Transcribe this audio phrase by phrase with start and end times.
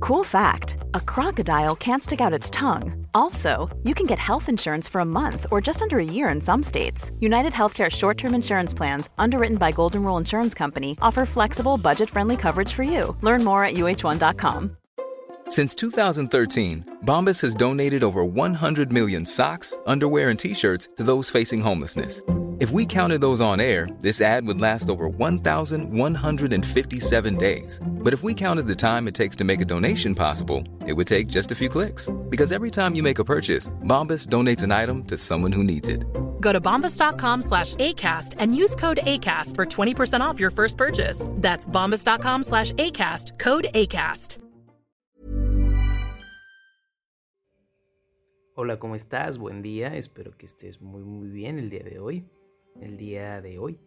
[0.00, 3.06] Cool fact a crocodile can't stick out its tongue.
[3.12, 6.40] Also, you can get health insurance for a month or just under a year in
[6.40, 7.12] some states.
[7.20, 12.08] United Healthcare short term insurance plans, underwritten by Golden Rule Insurance Company, offer flexible, budget
[12.08, 13.14] friendly coverage for you.
[13.20, 14.74] Learn more at uh1.com.
[15.48, 21.28] Since 2013, Bombas has donated over 100 million socks, underwear, and t shirts to those
[21.28, 22.22] facing homelessness.
[22.60, 27.80] If we counted those on air, this ad would last over 1,157 days.
[28.02, 31.06] But if we counted the time it takes to make a donation possible, it would
[31.06, 32.08] take just a few clicks.
[32.30, 35.88] Because every time you make a purchase, Bombas donates an item to someone who needs
[35.88, 36.04] it.
[36.40, 41.26] Go to bombas.com slash ACAST and use code ACAST for 20% off your first purchase.
[41.36, 44.38] That's bombas.com slash ACAST, code ACAST.
[48.56, 49.38] Hola, ¿cómo estás?
[49.38, 49.96] Buen día.
[49.96, 52.24] Espero que estés muy, muy bien el día de hoy.
[52.80, 53.78] El día de hoy.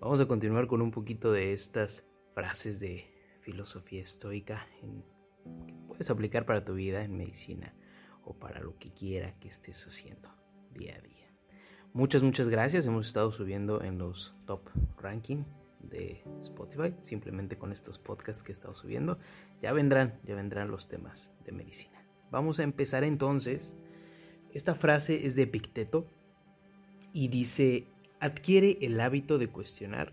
[0.00, 3.06] Vamos a continuar con un poquito de estas frases de
[3.50, 4.64] filosofía estoica
[5.66, 7.74] que puedes aplicar para tu vida en medicina
[8.24, 10.32] o para lo que quiera que estés haciendo
[10.72, 11.26] día a día.
[11.92, 12.86] Muchas, muchas gracias.
[12.86, 14.60] Hemos estado subiendo en los top
[14.98, 15.42] ranking
[15.80, 19.18] de Spotify, simplemente con estos podcasts que he estado subiendo.
[19.60, 22.06] Ya vendrán, ya vendrán los temas de medicina.
[22.30, 23.74] Vamos a empezar entonces.
[24.52, 26.06] Esta frase es de Epicteto
[27.12, 27.88] y dice,
[28.20, 30.12] adquiere el hábito de cuestionar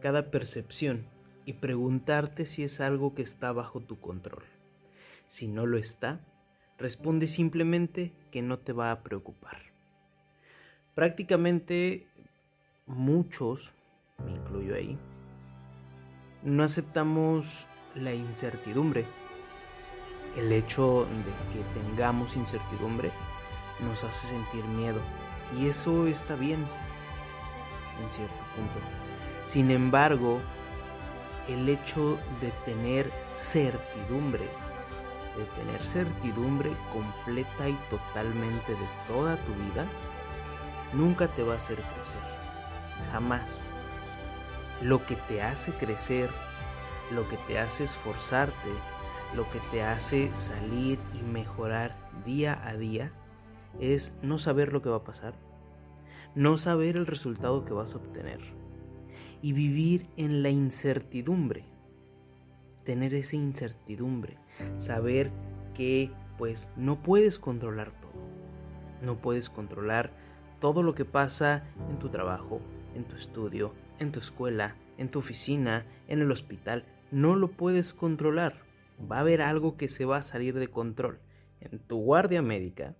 [0.00, 1.12] cada percepción
[1.46, 4.44] y preguntarte si es algo que está bajo tu control.
[5.26, 6.20] Si no lo está,
[6.78, 9.58] responde simplemente que no te va a preocupar.
[10.94, 12.06] Prácticamente
[12.86, 13.74] muchos,
[14.24, 14.98] me incluyo ahí,
[16.42, 19.06] no aceptamos la incertidumbre.
[20.36, 23.10] El hecho de que tengamos incertidumbre
[23.80, 25.00] nos hace sentir miedo
[25.58, 26.66] y eso está bien
[28.02, 28.78] en cierto punto.
[29.44, 30.40] Sin embargo,
[31.48, 34.48] el hecho de tener certidumbre,
[35.36, 39.86] de tener certidumbre completa y totalmente de toda tu vida,
[40.92, 42.22] nunca te va a hacer crecer.
[43.12, 43.68] Jamás.
[44.80, 46.30] Lo que te hace crecer,
[47.10, 48.70] lo que te hace esforzarte,
[49.34, 53.12] lo que te hace salir y mejorar día a día,
[53.80, 55.34] es no saber lo que va a pasar,
[56.34, 58.63] no saber el resultado que vas a obtener
[59.44, 61.66] y vivir en la incertidumbre.
[62.82, 64.38] Tener esa incertidumbre,
[64.78, 65.30] saber
[65.74, 68.26] que pues no puedes controlar todo.
[69.02, 70.14] No puedes controlar
[70.60, 72.62] todo lo que pasa en tu trabajo,
[72.94, 76.86] en tu estudio, en tu escuela, en tu oficina, en el hospital.
[77.10, 78.54] No lo puedes controlar.
[79.12, 81.20] Va a haber algo que se va a salir de control.
[81.60, 82.96] En tu guardia médica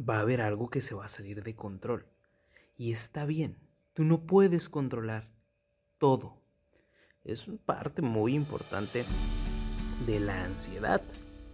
[0.00, 2.06] va a haber algo que se va a salir de control.
[2.74, 3.58] Y está bien,
[3.92, 5.30] tú no puedes controlar
[6.02, 6.34] todo.
[7.22, 9.04] Es parte muy importante
[10.04, 11.00] de la ansiedad,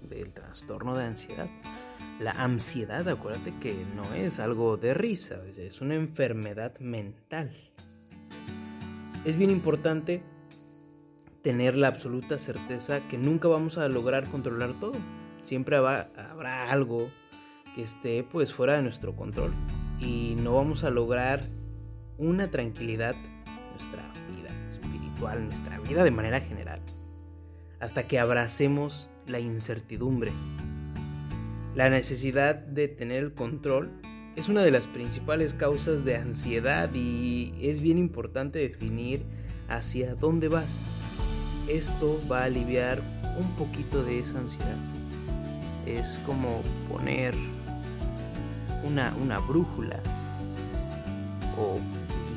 [0.09, 1.51] del trastorno de ansiedad.
[2.19, 7.51] La ansiedad, acuérdate que no es algo de risa, es una enfermedad mental.
[9.27, 10.23] Es bien importante
[11.43, 14.97] tener la absoluta certeza que nunca vamos a lograr controlar todo.
[15.43, 17.07] Siempre habrá algo
[17.75, 19.53] que esté pues fuera de nuestro control
[20.01, 21.45] y no vamos a lograr
[22.17, 23.15] una tranquilidad
[23.73, 24.08] nuestra
[25.19, 26.81] nuestra vida de manera general,
[27.81, 30.33] hasta que abracemos la incertidumbre.
[31.75, 33.91] La necesidad de tener el control
[34.37, 39.25] es una de las principales causas de ansiedad y es bien importante definir
[39.69, 40.87] hacia dónde vas.
[41.69, 43.03] Esto va a aliviar
[43.37, 44.77] un poquito de esa ansiedad.
[45.87, 47.35] Es como poner
[48.85, 50.01] una, una brújula
[51.59, 51.79] o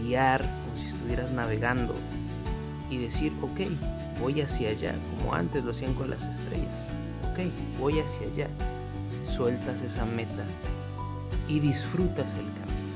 [0.02, 1.96] guiar como si estuvieras navegando
[2.92, 3.62] y decir, ok,
[4.20, 6.90] voy hacia allá, como antes lo hacían con las estrellas.
[7.32, 7.40] Ok,
[7.80, 8.48] voy hacia allá.
[9.26, 10.46] Sueltas esa meta
[11.48, 12.92] y disfrutas el camino.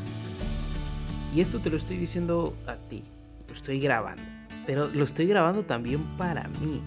[1.34, 3.04] Y esto te lo estoy diciendo a ti,
[3.48, 4.24] lo estoy grabando,
[4.66, 6.82] pero lo estoy grabando también para mí.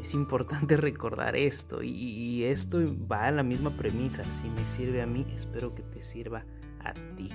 [0.00, 2.78] Es importante recordar esto y, esto
[3.10, 4.30] va a la misma premisa.
[4.30, 6.44] Si me sirve a mí, espero que te sirva
[6.84, 7.30] a ti.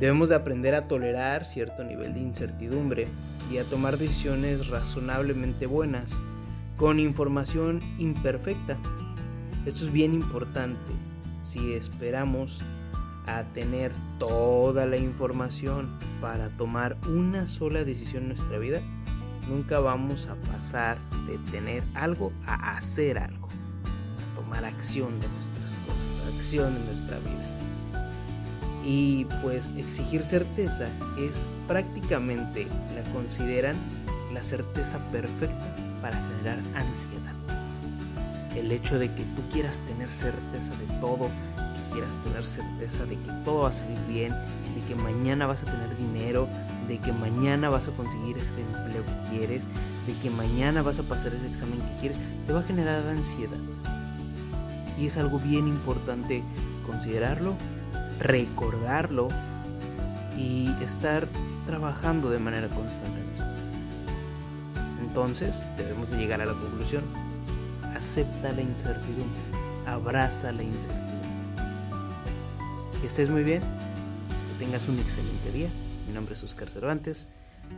[0.00, 3.06] Debemos de aprender a tolerar cierto nivel de incertidumbre
[3.50, 6.22] y a tomar decisiones razonablemente buenas
[6.76, 8.78] con información imperfecta.
[9.66, 10.90] Esto es bien importante
[11.42, 12.62] si esperamos
[13.26, 18.80] a tener toda la información para tomar una sola decisión en nuestra vida,
[19.50, 25.76] nunca vamos a pasar de tener algo a hacer algo, a tomar acción de nuestras
[25.86, 27.69] cosas, acción de nuestra vida.
[28.84, 30.88] Y pues exigir certeza
[31.18, 33.76] es prácticamente, la consideran
[34.32, 37.34] la certeza perfecta para generar ansiedad.
[38.56, 43.16] El hecho de que tú quieras tener certeza de todo, que quieras tener certeza de
[43.16, 46.48] que todo va a salir bien, de que mañana vas a tener dinero,
[46.88, 49.68] de que mañana vas a conseguir ese empleo que quieres,
[50.06, 53.58] de que mañana vas a pasar ese examen que quieres, te va a generar ansiedad.
[54.98, 56.42] Y es algo bien importante
[56.86, 57.54] considerarlo,
[58.20, 59.28] recordarlo
[60.36, 61.26] y estar
[61.66, 63.46] trabajando de manera constante en esto.
[65.00, 67.04] Entonces debemos de llegar a la conclusión.
[67.94, 69.40] Acepta la incertidumbre,
[69.86, 71.10] abraza la incertidumbre.
[73.00, 75.70] Que estés muy bien, que tengas un excelente día.
[76.06, 77.28] Mi nombre es Oscar Cervantes.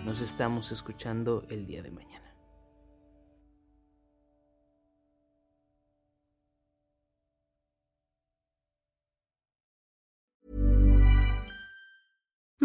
[0.04, 2.31] Nos estamos escuchando el día de mañana.